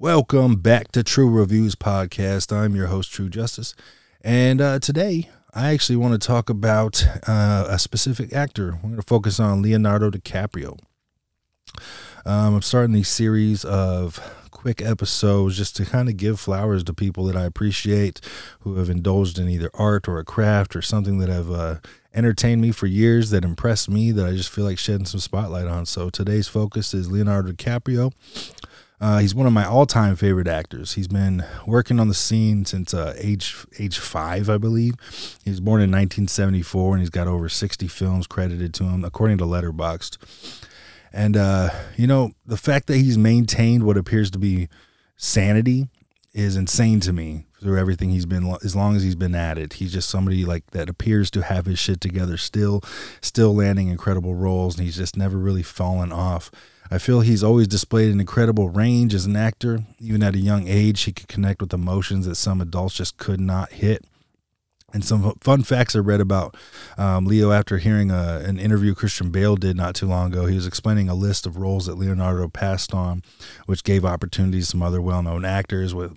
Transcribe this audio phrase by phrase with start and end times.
[0.00, 2.56] Welcome back to True Reviews Podcast.
[2.56, 3.74] I'm your host, True Justice.
[4.20, 8.74] And uh, today, I actually want to talk about uh, a specific actor.
[8.74, 10.78] We're going to focus on Leonardo DiCaprio.
[12.24, 14.20] Um, I'm starting these series of
[14.52, 18.20] quick episodes just to kind of give flowers to people that I appreciate
[18.60, 21.76] who have indulged in either art or a craft or something that have uh,
[22.14, 25.66] entertained me for years, that impressed me, that I just feel like shedding some spotlight
[25.66, 25.86] on.
[25.86, 28.12] So today's focus is Leonardo DiCaprio.
[29.00, 30.94] Uh, he's one of my all-time favorite actors.
[30.94, 34.94] He's been working on the scene since uh, age age five, I believe.
[35.44, 39.38] He was born in 1974, and he's got over 60 films credited to him, according
[39.38, 40.16] to Letterboxd.
[41.12, 44.68] And uh, you know, the fact that he's maintained what appears to be
[45.16, 45.88] sanity
[46.34, 49.74] is insane to me through everything he's been as long as he's been at it.
[49.74, 52.82] He's just somebody like that appears to have his shit together still,
[53.20, 56.50] still landing incredible roles, and he's just never really fallen off.
[56.90, 59.80] I feel he's always displayed an incredible range as an actor.
[59.98, 63.40] Even at a young age, he could connect with emotions that some adults just could
[63.40, 64.04] not hit.
[64.94, 66.56] And some fun facts I read about
[66.96, 70.46] um, Leo after hearing a, uh, an interview Christian Bale did not too long ago.
[70.46, 73.22] He was explaining a list of roles that Leonardo passed on,
[73.66, 76.16] which gave opportunities to some other well known actors with,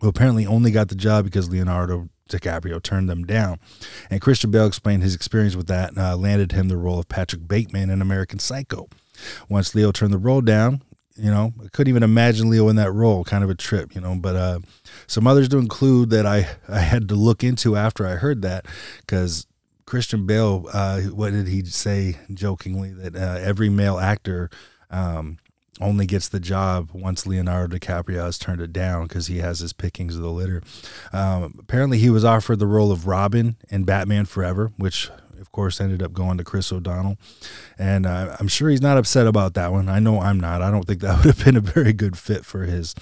[0.00, 3.60] who apparently only got the job because Leonardo DiCaprio turned them down.
[4.10, 7.46] And Christian Bale explained his experience with that uh, landed him the role of Patrick
[7.46, 8.88] Bateman in American Psycho.
[9.48, 10.82] Once Leo turned the role down,
[11.16, 13.24] you know, I couldn't even imagine Leo in that role.
[13.24, 14.14] Kind of a trip, you know.
[14.14, 14.60] But uh,
[15.06, 18.66] some others to include that I I had to look into after I heard that
[19.00, 19.46] because
[19.84, 24.50] Christian Bale, uh, what did he say jokingly that uh, every male actor
[24.90, 25.38] um,
[25.80, 29.72] only gets the job once Leonardo DiCaprio has turned it down because he has his
[29.72, 30.62] pickings of the litter.
[31.12, 35.80] Um, apparently, he was offered the role of Robin in Batman Forever, which of course,
[35.80, 37.16] ended up going to Chris O'Donnell.
[37.78, 39.88] And uh, I'm sure he's not upset about that one.
[39.88, 40.62] I know I'm not.
[40.62, 42.94] I don't think that would have been a very good fit for his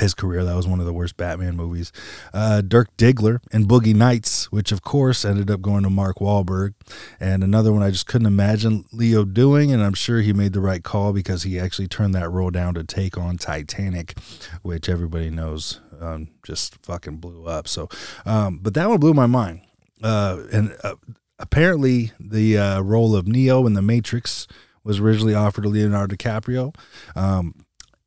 [0.00, 0.44] his career.
[0.44, 1.92] That was one of the worst Batman movies.
[2.32, 6.74] Uh, Dirk Diggler and Boogie Nights, which of course ended up going to Mark Wahlberg.
[7.20, 9.72] And another one I just couldn't imagine Leo doing.
[9.72, 12.74] And I'm sure he made the right call because he actually turned that role down
[12.74, 14.18] to take on Titanic,
[14.62, 17.68] which everybody knows um, just fucking blew up.
[17.68, 17.88] So,
[18.24, 19.60] um, but that one blew my mind.
[20.02, 20.96] Uh, and uh,
[21.42, 24.46] apparently the uh, role of Neo in The Matrix
[24.84, 26.74] was originally offered to Leonardo DiCaprio.
[27.14, 27.66] Um,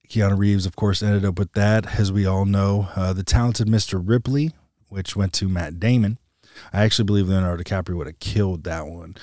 [0.10, 2.90] Keanu Reeves, of course, ended up with that, as we all know.
[2.96, 4.02] Uh, the talented Mr.
[4.04, 4.52] Ripley,
[4.90, 6.18] which went to Matt Damon.
[6.72, 9.16] I actually believe Leonardo DiCaprio would have killed that one.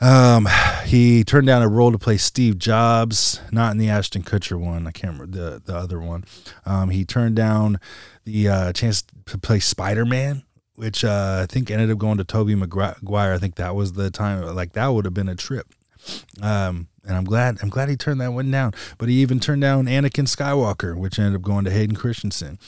[0.00, 0.48] Um,
[0.86, 4.86] he turned down a role to play Steve Jobs, not in the Ashton Kutcher one.
[4.86, 6.24] I can't remember the the other one.
[6.64, 7.78] Um, he turned down
[8.24, 10.44] the uh, chance to play Spider Man
[10.80, 13.34] which uh, I think ended up going to Tobey Maguire.
[13.34, 14.42] I think that was the time.
[14.54, 15.66] Like that would have been a trip.
[16.40, 18.72] Um, and I'm glad I'm glad he turned that one down.
[18.96, 22.58] But he even turned down Anakin Skywalker, which ended up going to Hayden Christensen.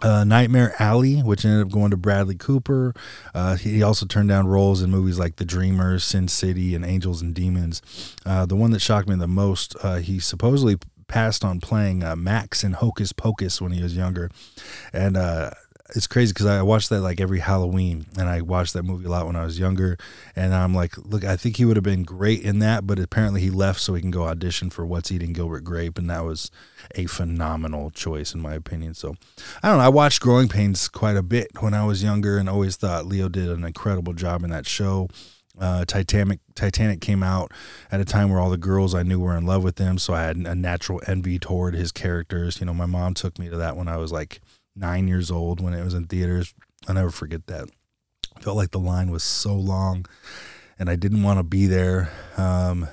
[0.00, 2.94] Uh, Nightmare Alley, which ended up going to Bradley Cooper.
[3.34, 7.20] Uh, he also turned down roles in movies like The Dreamers, Sin City, and Angels
[7.20, 7.82] and Demons.
[8.24, 10.76] Uh, the one that shocked me the most, uh, he supposedly
[11.06, 14.30] passed on playing uh, Max in Hocus Pocus when he was younger,
[14.92, 15.50] and uh,
[15.94, 19.08] it's crazy because I watched that like every Halloween, and I watched that movie a
[19.08, 19.96] lot when I was younger.
[20.34, 23.40] And I'm like, look, I think he would have been great in that, but apparently
[23.40, 26.50] he left so he can go audition for What's Eating Gilbert Grape, and that was
[26.94, 28.94] a phenomenal choice in my opinion.
[28.94, 29.16] So
[29.62, 29.84] I don't know.
[29.84, 33.28] I watched Growing Pains quite a bit when I was younger, and always thought Leo
[33.28, 35.08] did an incredible job in that show.
[35.58, 37.50] Uh, Titanic Titanic came out
[37.90, 40.12] at a time where all the girls I knew were in love with him, so
[40.12, 42.60] I had a natural envy toward his characters.
[42.60, 44.40] You know, my mom took me to that when I was like
[44.76, 46.54] nine years old when it was in theaters.
[46.86, 47.68] I'll never forget that.
[48.36, 50.06] I felt like the line was so long
[50.78, 52.10] and I didn't want to be there.
[52.36, 52.88] Um,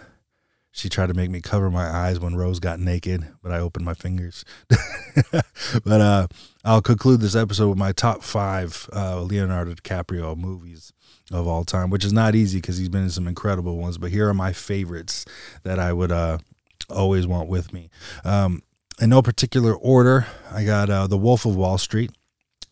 [0.72, 3.86] she tried to make me cover my eyes when Rose got naked, but I opened
[3.86, 4.44] my fingers.
[5.32, 6.28] but uh,
[6.66, 10.92] I'll conclude this episode with my top five uh, Leonardo DiCaprio movies
[11.32, 14.00] of all time, which is not easy because he's been in some incredible ones.
[14.00, 15.26] But here are my favorites
[15.62, 16.40] that I would uh,
[16.90, 17.92] always want with me.
[18.24, 18.64] Um,
[19.04, 22.12] in no particular order, I got uh, The Wolf of Wall Street,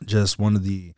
[0.05, 0.93] just one of the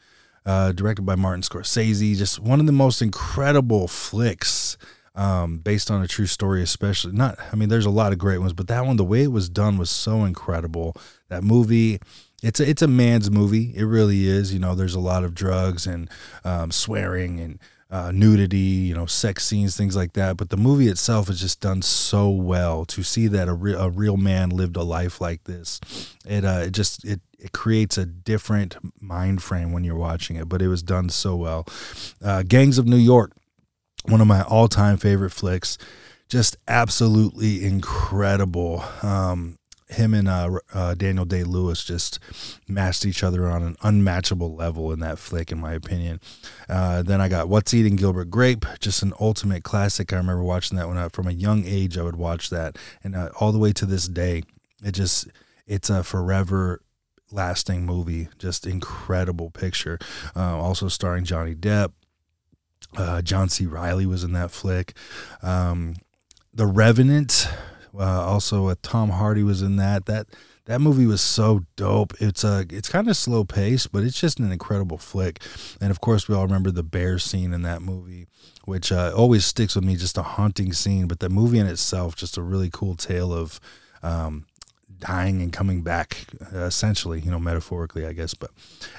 [0.46, 4.78] uh, directed by Martin Scorsese, just one of the most incredible flicks
[5.16, 7.14] um, based on a true story, especially.
[7.14, 9.32] Not, I mean, there's a lot of great ones, but that one, the way it
[9.32, 10.96] was done was so incredible.
[11.30, 12.00] That movie,
[12.44, 13.74] it's a, it's a man's movie.
[13.76, 14.54] It really is.
[14.54, 16.12] You know, there's a lot of drugs and
[16.44, 17.58] um, swearing and
[17.94, 20.36] uh, nudity, you know, sex scenes, things like that.
[20.36, 22.86] But the movie itself is just done so well.
[22.86, 25.80] To see that a, re- a real man lived a life like this,
[26.26, 30.50] it uh, it just it it creates a different mind frame when you're watching it.
[30.50, 31.68] But it was done so well.
[32.20, 33.34] Uh, Gangs of New York,
[34.06, 35.78] one of my all time favorite flicks,
[36.30, 38.84] just absolutely incredible.
[39.04, 39.60] Um,
[39.94, 42.20] him and uh, uh, Daniel Day Lewis just
[42.68, 46.20] matched each other on an unmatchable level in that flick, in my opinion.
[46.70, 50.12] Uh, then I got What's Eating Gilbert Grape, just an ultimate classic.
[50.14, 53.16] I remember watching that when I, from a young age, I would watch that, and
[53.16, 54.44] uh, all the way to this day,
[54.84, 55.28] it just
[55.66, 56.82] it's a forever
[57.32, 58.30] lasting movie.
[58.38, 60.00] Just incredible picture.
[60.36, 61.94] Uh, also starring Johnny Depp.
[62.96, 63.66] Uh, John C.
[63.66, 64.94] Reilly was in that flick.
[65.42, 65.96] Um,
[66.54, 67.48] the Revenant,
[67.98, 70.06] uh, also with Tom Hardy was in that.
[70.06, 70.28] That
[70.66, 72.14] that movie was so dope.
[72.20, 75.42] It's a it's kind of slow paced, but it's just an incredible flick.
[75.82, 78.28] And of course, we all remember the bear scene in that movie,
[78.66, 79.96] which uh, always sticks with me.
[79.96, 83.60] Just a haunting scene, but the movie in itself, just a really cool tale of.
[84.02, 84.46] Um,
[85.00, 88.52] dying and coming back essentially you know metaphorically i guess but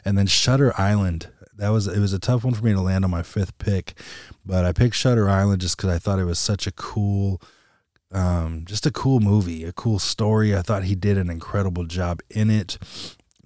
[0.04, 3.06] and then shutter island that was it was a tough one for me to land
[3.06, 3.94] on my fifth pick
[4.44, 7.40] but i picked shutter island just because i thought it was such a cool
[8.12, 12.20] um, just a cool movie a cool story i thought he did an incredible job
[12.30, 12.78] in it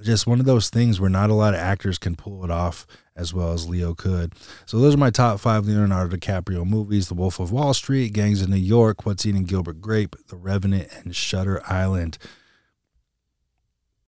[0.03, 2.87] just one of those things where not a lot of actors can pull it off
[3.17, 4.33] as well as Leo could.
[4.65, 8.41] So those are my top five Leonardo DiCaprio movies: The Wolf of Wall Street, Gangs
[8.41, 12.17] of New York, What's Eating Gilbert Grape, The Revenant, and Shutter Island.